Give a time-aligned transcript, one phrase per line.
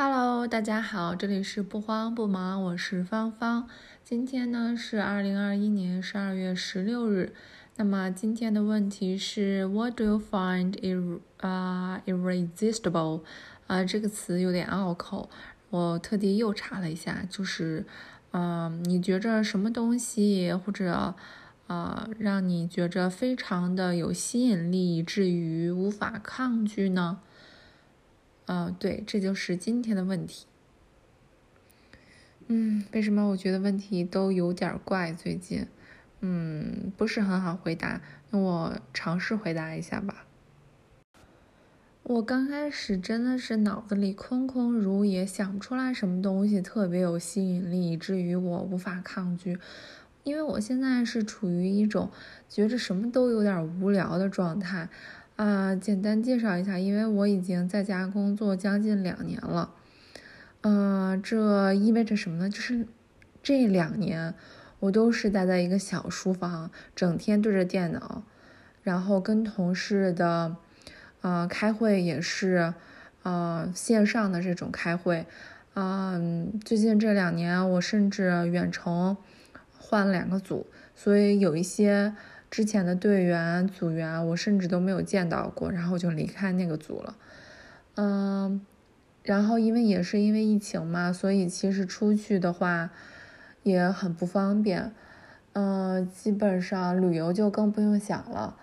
[0.00, 3.68] Hello，大家好，这里是不慌不忙，我是芳芳。
[4.04, 7.34] 今天呢是二零二一年十二月十六日。
[7.74, 13.22] 那么今天的问题是，What do you find ir 啊 irresistible？
[13.66, 15.28] 啊，这个词有点拗口，
[15.70, 17.84] 我特地又查了一下，就是
[18.30, 21.16] 嗯，你觉着什么东西或者
[21.66, 27.18] 啊，让你觉着非常的有吸引力，以至于无法抗拒呢？
[28.48, 30.46] 啊，对，这就是今天的问题。
[32.46, 35.12] 嗯，为什么我觉得问题都有点怪？
[35.12, 35.66] 最近，
[36.20, 38.00] 嗯，不是很好回答。
[38.30, 40.24] 那我尝试回答一下吧。
[42.04, 49.58] 我刚开始真的是脑子里空空如也，想不出来什么东西特别有吸引力，以至于我无法抗拒。
[50.24, 52.10] 因为我现在是处于一种
[52.48, 54.88] 觉着什么都有点无聊的状态。
[55.38, 59.72] 啊，简单介绍一下，因为我已经在家工作将近两年了，
[60.62, 62.50] 嗯，这意味着什么呢？
[62.50, 62.88] 就是
[63.40, 64.34] 这两年
[64.80, 68.24] 我都是待在一个小书房，整天对着电脑，
[68.82, 70.56] 然后跟同事的，
[71.20, 72.74] 呃，开会也是，
[73.22, 75.24] 呃，线上的这种开会，
[75.74, 79.16] 嗯，最近这两年我甚至远程
[79.78, 80.66] 换了两个组，
[80.96, 82.16] 所以有一些。
[82.50, 87.16] 之前的队员、组员，我甚至都没有见到过，然后就离开那个组了。
[87.96, 88.64] 嗯，
[89.22, 92.90] 然后因为也是因为疫情嘛，所以其实出去的话
[93.62, 94.92] 也很不方便。
[95.52, 98.56] 嗯，基本上旅游就更不用想了。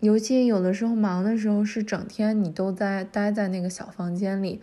[0.00, 4.60] 尤其有的时候忙的时候，是整天你都在待在那个小房间里。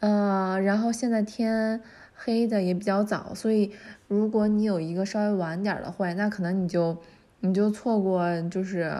[0.00, 1.80] 呃，然后现在天。
[2.20, 3.72] 黑的也比较早，所以
[4.08, 6.98] 如果你有一个稍微晚点的会，那可能你就
[7.40, 8.92] 你就错过就是，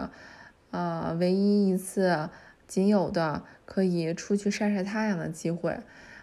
[0.71, 2.29] 呃，唯一一次
[2.65, 5.77] 仅有的可以出去晒晒太阳的机会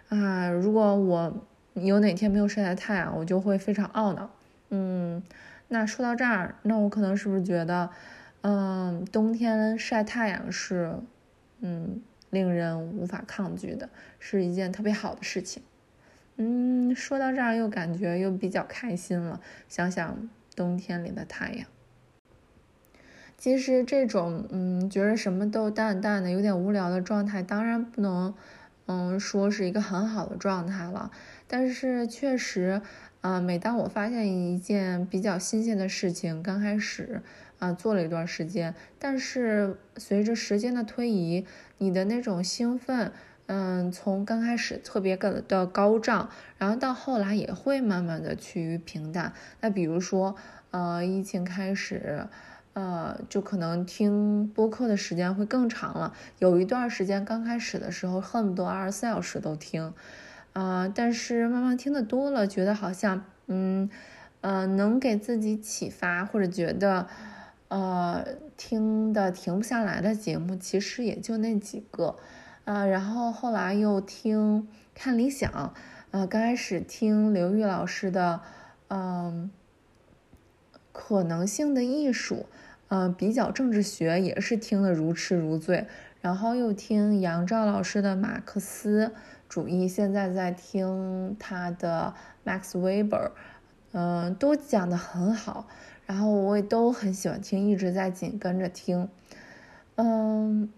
[0.09, 0.49] 啊！
[0.49, 1.45] 如果我
[1.75, 4.29] 有哪天没有晒晒太阳，我就会非常懊恼。
[4.71, 5.21] 嗯，
[5.67, 7.89] 那说到这儿，那我可能是不是觉得，
[8.41, 10.95] 嗯，冬天晒太阳是，
[11.59, 12.01] 嗯，
[12.31, 13.87] 令人无法抗拒的，
[14.19, 15.61] 是一件特别好的事情。
[16.39, 19.41] 嗯，说到这儿又感觉又比较开心了。
[19.67, 21.67] 想想冬天里的太阳，
[23.39, 28.35] 其实这种嗯，觉得什么都淡淡的、有点无聊的状态，当然不能
[28.85, 31.09] 嗯说是一个很好的状态了。
[31.47, 32.83] 但是确实，
[33.21, 37.23] 啊，每当我发现一件比较新鲜的事情，刚开始
[37.57, 41.47] 啊做了一段时间，但是随着时间的推移，
[41.79, 43.11] 你的那种兴奋。
[43.47, 49.31] 嗯，从刚开始特别的的高涨，然后到后来也会慢慢的趋于平淡。
[49.61, 50.35] 那比如说，
[50.71, 52.27] 呃，疫情开始，
[52.73, 56.13] 呃，就可能听播客的时间会更长了。
[56.39, 59.93] 有一段时间刚开始的时候，恨不得二十四小时都听，
[60.51, 63.89] 啊，但是慢慢听的多了，觉得好像，嗯，
[64.41, 67.07] 呃，能给自己启发或者觉得，
[67.69, 68.25] 呃，
[68.57, 72.17] 听的停不下来的节目，其实也就那几个。
[72.67, 75.73] 啊，然后后来又听看理想，
[76.11, 78.41] 呃，刚开始听刘玉老师的，
[78.89, 79.49] 嗯，
[80.91, 82.45] 可能性的艺术，
[82.89, 85.87] 嗯，比较政治学也是听得如痴如醉，
[86.19, 89.13] 然后又听杨照老师的马克思
[89.47, 92.13] 主义，现在在听他的
[92.45, 93.31] Max Weber，
[93.93, 95.69] 嗯，都讲的很好，
[96.05, 99.07] 然后我也都很喜欢听，一直在紧跟着听，
[99.95, 100.69] 嗯。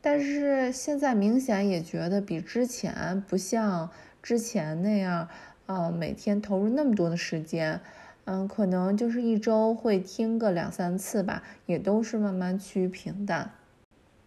[0.00, 3.90] 但是现在明显也觉得比之前不像
[4.22, 5.28] 之前那样，
[5.66, 7.80] 呃，每天投入那么多的时间，
[8.24, 13.50] 嗯，可能就是一周会听个两三次吧，也都是慢慢趋于平淡。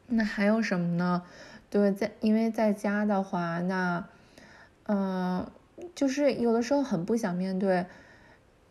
[0.07, 1.23] 那还有什么呢？
[1.69, 4.05] 对，在因为在家的话，那，
[4.87, 5.49] 嗯，
[5.95, 7.85] 就是有的时候很不想面对，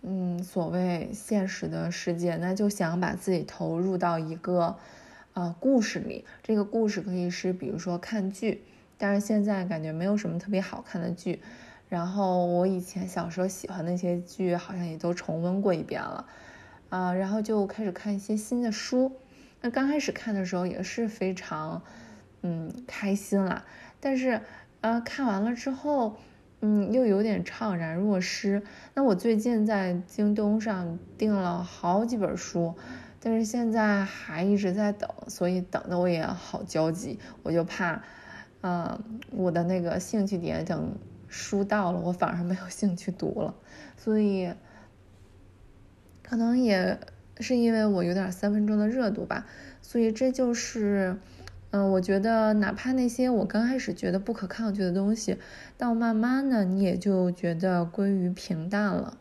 [0.03, 4.77] 嗯，所谓现实的世界，那就想把自己投入到一个。
[5.41, 8.63] 啊，故事里这个故事可以是，比如说看剧，
[8.99, 11.41] 但是现在感觉没有什么特别好看的剧。
[11.89, 16.27] 然后我以前小时候喜欢那些剧，好像也都重温过一遍了。
[16.91, 19.13] 啊，然后就开始看一些新的书。
[19.63, 21.81] 那刚开始看的时候也是非常，
[22.43, 23.65] 嗯，开心啦。
[23.99, 24.43] 但是，
[24.83, 26.17] 呃，看完了之后，
[26.61, 28.63] 嗯，又有点怅然若失。
[28.93, 32.75] 那我最近在京东上订了好几本书。
[33.23, 38.03] 但是现在还一直在等，所以等的我也好焦急，我就怕，
[38.63, 38.99] 嗯，
[39.31, 40.97] 我的那个兴趣点等
[41.29, 43.55] 书到了，我反而没有兴趣读了，
[43.97, 44.53] 所以
[46.23, 46.99] 可能也
[47.41, 49.47] 是因为我有点三分钟的热度吧，
[49.83, 51.19] 所以这就是
[51.73, 55.37] 嗯，我觉得哪怕那些我刚开始觉得不可抗拒的东西，
[55.77, 59.19] 到慢慢的你也就觉得归于平淡了。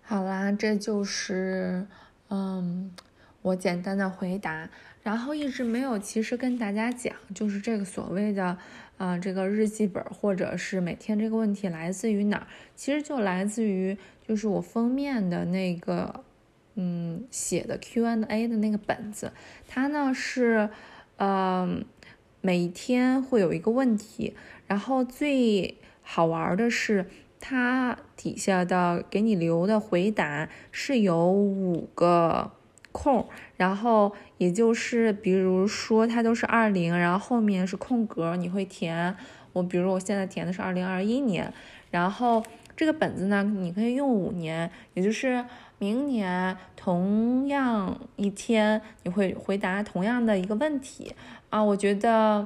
[0.00, 1.86] 好啦，这就是
[2.30, 2.90] 嗯
[3.42, 4.70] 我简单的回答，
[5.02, 8.56] 然后一直没有其实跟大家讲，就是这个所谓的。
[9.00, 12.46] 啊，这个日记本或者是每天这个问题来自于哪儿？
[12.76, 13.96] 其实就来自于
[14.28, 16.22] 就是我封面的那个，
[16.74, 19.32] 嗯，写的 Q&A 的那个本子。
[19.66, 20.68] 它呢是，
[21.16, 21.82] 嗯，
[22.42, 24.36] 每一天会有一个问题，
[24.66, 27.06] 然后最好玩的是
[27.40, 32.52] 它底下的给你留的回答是有五个。
[32.92, 33.24] 空，
[33.56, 39.14] 然后也就是比如说它都是二零，然后后面是空格，你会填。
[39.52, 41.54] 我比如我现在填的是二零二一年，
[41.92, 42.42] 然后
[42.76, 45.44] 这个本子呢，你可以用五年，也就是
[45.78, 51.14] 明年同样一天，你会回答同样的一个问题
[51.48, 51.62] 啊。
[51.62, 52.44] 我觉得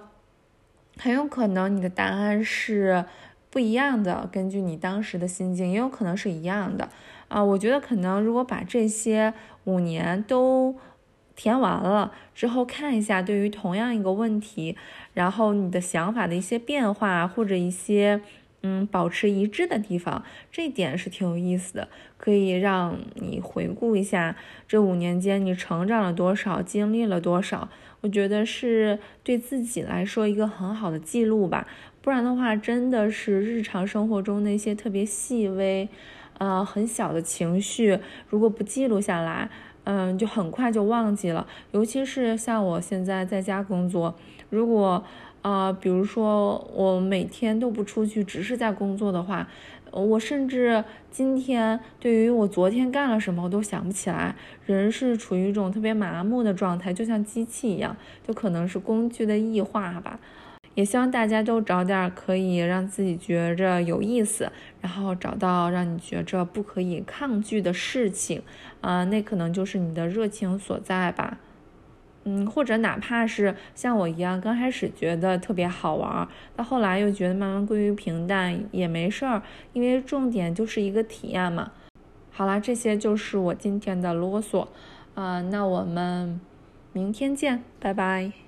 [0.99, 3.07] 很有可能你的答案是
[3.55, 6.89] 不一样的，根据你当时的心境，也有可能是一样的。
[7.29, 10.75] 啊，我觉得可能如果把这些五年都
[11.37, 14.77] 填完了之后，看一下对于同样一个问题，
[15.13, 18.21] 然后你的想法的一些变化或者一些
[18.63, 21.87] 嗯保持一致的地方，这点是挺有意思的，
[22.19, 24.35] 可以让你回顾一下
[24.67, 27.69] 这五年间你成长了多少，经历了多少，
[28.01, 31.69] 我觉得是对自己来说一个很好的记录吧。
[32.05, 35.89] 不然的话，真的是日常生活中那些特别细微。
[36.37, 37.99] 呃，很小的情绪，
[38.29, 39.49] 如果不记录下来，
[39.85, 41.47] 嗯，就很快就忘记了。
[41.71, 44.15] 尤其是像我现在在家工作，
[44.51, 45.03] 如果
[45.41, 49.49] 呃，比如说我每天都不出去，只是在工作的话，
[49.91, 54.37] 我甚至今天对于我昨天干了什么，我都想不起来。
[54.67, 57.97] 人是处于一种特别麻木的状态，就像机器一样，
[58.27, 60.21] 就可能是工具的异化吧。
[60.75, 64.51] 也希望大家都找点可以让自己觉着有意思，
[64.81, 68.43] 然后找到让你觉着不可以抗拒的事情，
[68.81, 71.39] 啊，那可能就是你的热情所在吧。
[72.27, 76.27] 嗯，或者哪怕是像我一样，刚开始觉得特别好玩，
[76.57, 79.43] 到后来又觉得慢慢归于平淡也没事儿，
[79.75, 81.73] 因为重点就是一个体验嘛。
[82.31, 84.67] 好啦，这些就是我今天的啰嗦，
[85.15, 86.41] 啊，那我们
[86.95, 88.44] 明天见，拜拜。